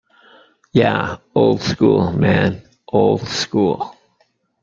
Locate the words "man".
2.13-2.59